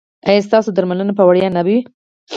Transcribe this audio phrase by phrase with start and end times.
[0.27, 1.77] ایا ستاسو درملنه به وړیا نه وي؟